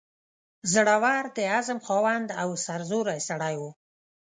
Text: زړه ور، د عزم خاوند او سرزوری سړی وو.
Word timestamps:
زړه 0.73 0.95
ور، 1.03 1.23
د 1.35 1.37
عزم 1.53 1.79
خاوند 1.87 2.29
او 2.41 2.49
سرزوری 2.65 3.19
سړی 3.29 3.55
وو. 3.61 3.71